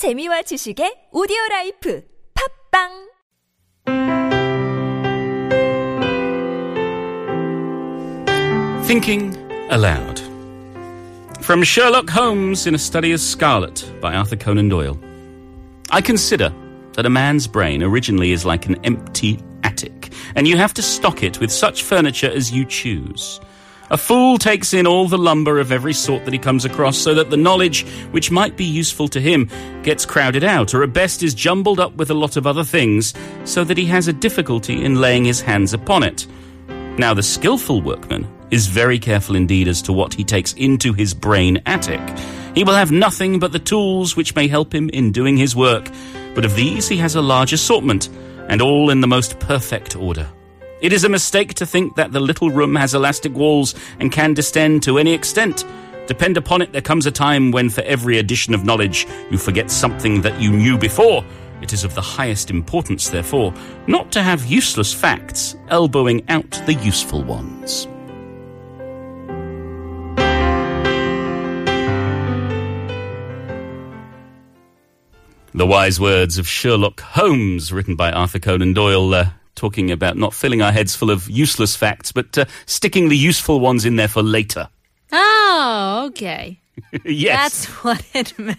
재미와 0.00 0.40
지식의 0.48 1.10
오디오 1.12 1.36
라이프 1.50 2.02
팝빵 2.72 3.10
Thinking 8.86 9.36
Aloud. 9.70 10.22
From 11.42 11.62
Sherlock 11.62 12.08
Holmes 12.08 12.66
in 12.66 12.74
A 12.74 12.78
Study 12.78 13.12
of 13.12 13.20
Scarlet 13.20 13.84
by 14.00 14.14
Arthur 14.14 14.36
Conan 14.36 14.70
Doyle. 14.70 14.98
I 15.90 16.00
consider 16.00 16.50
that 16.94 17.04
a 17.04 17.10
man's 17.10 17.46
brain 17.46 17.82
originally 17.82 18.32
is 18.32 18.46
like 18.46 18.64
an 18.64 18.80
empty 18.84 19.38
attic, 19.64 20.14
and 20.34 20.48
you 20.48 20.56
have 20.56 20.72
to 20.74 20.82
stock 20.82 21.22
it 21.22 21.40
with 21.40 21.52
such 21.52 21.82
furniture 21.82 22.30
as 22.30 22.50
you 22.50 22.64
choose. 22.64 23.38
A 23.92 23.98
fool 23.98 24.38
takes 24.38 24.72
in 24.72 24.86
all 24.86 25.08
the 25.08 25.18
lumber 25.18 25.58
of 25.58 25.72
every 25.72 25.92
sort 25.92 26.24
that 26.24 26.32
he 26.32 26.38
comes 26.38 26.64
across 26.64 26.96
so 26.96 27.12
that 27.14 27.28
the 27.28 27.36
knowledge 27.36 27.84
which 28.12 28.30
might 28.30 28.56
be 28.56 28.64
useful 28.64 29.08
to 29.08 29.20
him 29.20 29.50
gets 29.82 30.06
crowded 30.06 30.44
out, 30.44 30.74
or 30.74 30.84
at 30.84 30.92
best 30.92 31.24
is 31.24 31.34
jumbled 31.34 31.80
up 31.80 31.96
with 31.96 32.08
a 32.08 32.14
lot 32.14 32.36
of 32.36 32.46
other 32.46 32.62
things 32.62 33.12
so 33.44 33.64
that 33.64 33.76
he 33.76 33.86
has 33.86 34.06
a 34.06 34.12
difficulty 34.12 34.84
in 34.84 35.00
laying 35.00 35.24
his 35.24 35.40
hands 35.40 35.74
upon 35.74 36.04
it. 36.04 36.28
Now, 36.98 37.14
the 37.14 37.22
skillful 37.24 37.82
workman 37.82 38.28
is 38.52 38.68
very 38.68 39.00
careful 39.00 39.34
indeed 39.34 39.66
as 39.66 39.82
to 39.82 39.92
what 39.92 40.14
he 40.14 40.22
takes 40.22 40.52
into 40.52 40.92
his 40.92 41.12
brain 41.12 41.60
attic. 41.66 42.00
He 42.54 42.62
will 42.62 42.74
have 42.74 42.92
nothing 42.92 43.40
but 43.40 43.50
the 43.50 43.58
tools 43.58 44.16
which 44.16 44.36
may 44.36 44.46
help 44.46 44.72
him 44.72 44.88
in 44.90 45.10
doing 45.10 45.36
his 45.36 45.56
work, 45.56 45.88
but 46.36 46.44
of 46.44 46.54
these 46.54 46.86
he 46.86 46.96
has 46.98 47.16
a 47.16 47.22
large 47.22 47.52
assortment, 47.52 48.08
and 48.48 48.62
all 48.62 48.90
in 48.90 49.00
the 49.00 49.08
most 49.08 49.40
perfect 49.40 49.96
order. 49.96 50.28
It 50.80 50.94
is 50.94 51.04
a 51.04 51.10
mistake 51.10 51.52
to 51.54 51.66
think 51.66 51.96
that 51.96 52.12
the 52.12 52.20
little 52.20 52.50
room 52.50 52.74
has 52.74 52.94
elastic 52.94 53.34
walls 53.34 53.74
and 53.98 54.10
can 54.10 54.32
distend 54.32 54.82
to 54.84 54.98
any 54.98 55.12
extent. 55.12 55.66
Depend 56.06 56.38
upon 56.38 56.62
it, 56.62 56.72
there 56.72 56.80
comes 56.80 57.04
a 57.04 57.10
time 57.10 57.50
when 57.50 57.68
for 57.68 57.82
every 57.82 58.18
addition 58.18 58.54
of 58.54 58.64
knowledge 58.64 59.06
you 59.30 59.36
forget 59.36 59.70
something 59.70 60.22
that 60.22 60.40
you 60.40 60.50
knew 60.50 60.78
before. 60.78 61.22
It 61.60 61.74
is 61.74 61.84
of 61.84 61.94
the 61.94 62.00
highest 62.00 62.48
importance, 62.48 63.10
therefore, 63.10 63.52
not 63.86 64.10
to 64.12 64.22
have 64.22 64.46
useless 64.46 64.94
facts 64.94 65.54
elbowing 65.68 66.26
out 66.30 66.50
the 66.64 66.74
useful 66.74 67.22
ones. 67.22 67.86
The 75.52 75.66
wise 75.66 76.00
words 76.00 76.38
of 76.38 76.48
Sherlock 76.48 77.00
Holmes, 77.00 77.70
written 77.70 77.96
by 77.96 78.10
Arthur 78.12 78.38
Conan 78.38 78.72
Doyle, 78.72 79.14
uh, 79.14 79.30
talking 79.60 79.90
about 79.90 80.16
not 80.16 80.32
filling 80.32 80.62
our 80.62 80.72
heads 80.72 80.96
full 80.96 81.10
of 81.10 81.28
useless 81.28 81.76
facts, 81.76 82.12
but 82.12 82.38
uh, 82.38 82.46
sticking 82.64 83.10
the 83.10 83.16
useful 83.16 83.60
ones 83.60 83.84
in 83.84 83.96
there 83.96 84.08
for 84.08 84.22
later. 84.22 84.70
Oh, 85.12 86.04
okay. 86.08 86.58
yes. 87.04 87.66
That's 87.66 87.66
what 87.84 88.02
it 88.14 88.38
meant. 88.38 88.58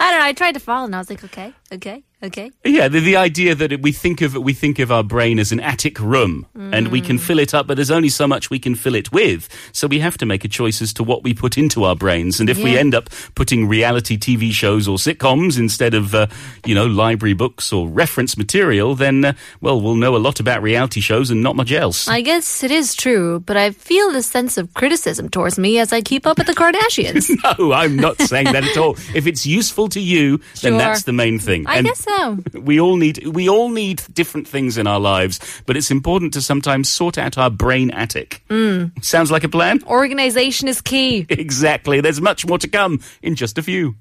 I 0.00 0.10
don't 0.10 0.20
know. 0.20 0.26
I 0.26 0.32
tried 0.32 0.52
to 0.52 0.60
follow 0.60 0.86
and 0.86 0.96
I 0.96 0.98
was 0.98 1.08
like, 1.08 1.22
okay, 1.22 1.52
okay, 1.72 2.02
okay. 2.22 2.50
Yeah, 2.64 2.88
the, 2.88 3.00
the 3.00 3.16
idea 3.16 3.54
that 3.54 3.80
we 3.82 3.92
think 3.92 4.20
of 4.22 4.34
we 4.34 4.52
think 4.52 4.78
of 4.78 4.90
our 4.90 5.02
brain 5.04 5.38
as 5.38 5.52
an 5.52 5.60
attic 5.60 5.98
room, 6.00 6.46
and 6.54 6.88
we 6.88 7.00
can 7.00 7.18
fill 7.18 7.38
it 7.38 7.54
up, 7.54 7.66
but 7.66 7.76
there's 7.76 7.90
only 7.90 8.08
so 8.08 8.26
much 8.26 8.50
we 8.50 8.58
can 8.58 8.74
fill 8.74 8.94
it 8.94 9.12
with. 9.12 9.48
So 9.72 9.86
we 9.86 10.00
have 10.00 10.16
to 10.18 10.26
make 10.26 10.44
a 10.44 10.48
choice 10.48 10.80
as 10.82 10.92
to 10.94 11.02
what 11.04 11.22
we 11.22 11.34
put 11.34 11.56
into 11.58 11.84
our 11.84 11.94
brains. 11.96 12.40
And 12.40 12.48
if 12.50 12.58
we 12.58 12.76
end 12.78 12.94
up 12.94 13.10
putting 13.34 13.68
reality 13.68 14.16
TV 14.18 14.50
shows 14.52 14.88
or 14.88 14.96
sitcoms 14.96 15.58
instead 15.58 15.94
of 15.94 16.14
uh, 16.14 16.26
you 16.64 16.74
know 16.74 16.86
library 16.86 17.34
books 17.34 17.72
or 17.72 17.88
reference 17.88 18.36
material, 18.36 18.94
then 18.94 19.24
uh, 19.24 19.32
well, 19.60 19.80
we'll 19.80 19.96
know 19.96 20.16
a 20.16 20.18
lot 20.18 20.40
about 20.40 20.62
reality 20.62 21.00
shows 21.00 21.30
and 21.30 21.42
not 21.42 21.56
much 21.56 21.72
else. 21.72 22.08
I 22.08 22.20
guess 22.22 22.62
it 22.64 22.70
is 22.70 22.94
true, 22.94 23.40
but 23.40 23.56
I 23.56 23.70
feel 23.70 24.10
this 24.12 24.26
sense 24.26 24.56
of 24.58 24.72
criticism 24.74 25.28
towards 25.28 25.58
me 25.58 25.78
as 25.78 25.92
I 25.92 26.00
keep 26.00 26.26
up 26.26 26.38
with 26.38 26.46
the 26.46 26.54
Kardashians. 26.54 27.30
no, 27.58 27.72
I'm 27.72 27.96
not 27.96 28.20
saying 28.20 28.46
that 28.52 28.64
at 28.64 28.76
all. 28.76 28.96
If 29.14 29.26
it's 29.26 29.44
useful 29.46 29.88
to 29.90 30.00
you, 30.00 30.38
then 30.62 30.72
Sure. 30.72 30.78
that's 30.78 31.02
the 31.04 31.12
main 31.12 31.38
thing. 31.38 31.66
I 31.66 31.76
And 31.78 31.86
guess 31.86 32.04
so. 32.06 32.38
We 32.54 32.80
all 32.80 32.96
need 32.96 33.26
we 33.26 33.48
all 33.48 33.68
need 33.70 34.02
different 34.12 34.48
things 34.48 34.78
in 34.78 34.86
our 34.86 35.00
lives, 35.00 35.40
but 35.66 35.76
it's 35.76 35.90
important 35.90 36.32
to 36.34 36.42
sometimes 36.42 36.88
sort 36.88 37.18
out 37.18 37.38
our 37.38 37.50
brain 37.50 37.90
attic. 37.90 38.42
Hmm. 38.48 38.86
Sounds 39.02 39.30
like 39.30 39.44
a 39.44 39.48
plan? 39.48 39.82
Organization 39.86 40.68
is 40.68 40.80
key. 40.80 41.26
Exactly. 41.46 42.00
There's 42.00 42.20
much 42.20 42.44
more 42.46 42.58
to 42.58 42.68
come 42.68 43.00
in 43.22 43.34
just 43.34 43.58
a 43.58 43.62
few. 43.62 43.94